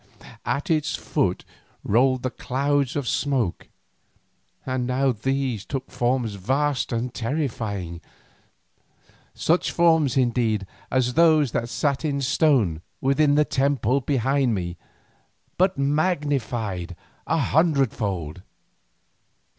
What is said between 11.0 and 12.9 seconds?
those that sat in stone